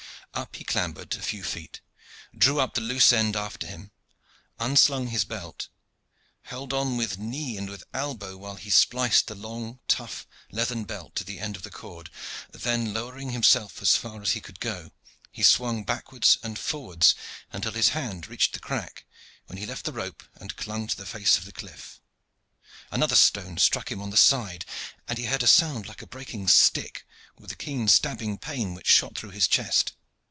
[0.33, 1.81] Up he clambered a few feet,
[2.35, 3.91] drew up the loose end after him,
[4.61, 5.67] unslung his belt,
[6.43, 11.15] held on with knee and with elbow while he spliced the long, tough leathern belt
[11.17, 12.09] to the end of the cord:
[12.49, 14.91] then lowering himself as far as he could go,
[15.33, 17.13] he swung backwards and forwards
[17.51, 19.05] until his hand reached the crack,
[19.47, 21.99] when he left the rope and clung to the face of the cliff.
[22.89, 24.63] Another stone struck him on the side,
[25.09, 27.05] and he heard a sound like a breaking stick,
[27.37, 29.91] with a keen stabbing pain which shot through his chest.